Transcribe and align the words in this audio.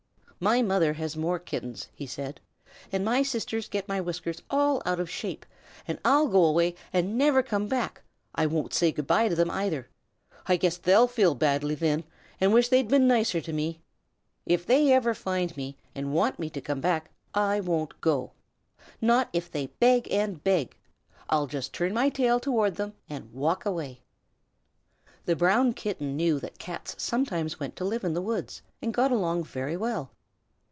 "My 0.43 0.63
mother 0.63 0.93
has 0.93 1.15
more 1.15 1.37
Kittens," 1.37 1.87
he 1.93 2.07
said, 2.07 2.39
"and 2.91 3.05
my 3.05 3.21
sisters 3.21 3.69
get 3.69 3.87
my 3.87 4.01
whiskers 4.01 4.41
all 4.49 4.81
out 4.87 4.99
of 4.99 5.07
shape, 5.07 5.45
and 5.87 5.99
I'll 6.03 6.27
go 6.27 6.43
away 6.43 6.73
and 6.91 7.15
never 7.15 7.43
come 7.43 7.67
back. 7.67 8.01
I 8.33 8.47
won't 8.47 8.73
say 8.73 8.91
good 8.91 9.05
by 9.05 9.27
to 9.27 9.35
them 9.35 9.51
either. 9.51 9.87
I 10.47 10.57
guess 10.57 10.77
they'll 10.77 11.05
feel 11.07 11.35
badly 11.35 11.75
then 11.75 12.05
and 12.39 12.51
wish 12.55 12.69
they'd 12.69 12.87
been 12.87 13.07
nicer 13.07 13.39
to 13.39 13.53
me! 13.53 13.83
If 14.47 14.65
they 14.65 14.91
ever 14.91 15.13
find 15.13 15.55
me 15.55 15.77
and 15.93 16.11
want 16.11 16.39
me 16.39 16.49
to 16.49 16.59
come 16.59 16.81
back, 16.81 17.11
I 17.35 17.59
won't 17.59 18.01
go. 18.01 18.31
Not 18.99 19.29
if 19.33 19.51
they 19.51 19.67
beg 19.67 20.07
and 20.11 20.43
beg! 20.43 20.75
I'll 21.29 21.45
just 21.45 21.71
turn 21.71 21.93
my 21.93 22.09
tail 22.09 22.39
toward 22.39 22.77
them 22.77 22.93
and 23.07 23.31
walk 23.31 23.63
away." 23.63 24.01
The 25.25 25.35
Brown 25.35 25.73
Kitten 25.73 26.15
knew 26.17 26.39
that 26.39 26.57
Cats 26.57 26.95
sometimes 26.97 27.59
went 27.59 27.75
to 27.75 27.85
live 27.85 28.03
in 28.03 28.15
the 28.15 28.23
woods 28.23 28.63
and 28.81 28.91
got 28.91 29.11
along 29.11 29.43
very 29.43 29.77
well. 29.77 30.09